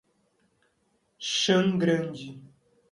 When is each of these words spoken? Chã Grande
Chã 1.29 1.61
Grande 1.77 2.41